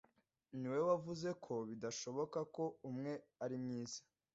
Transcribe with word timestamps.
Niwowe 0.57 0.83
wavuze 0.91 1.29
ko 1.43 1.53
bishoboka 1.67 2.39
ko 2.55 2.63
umwe 2.89 3.13
ari 3.43 3.55
mwiza. 3.63 3.99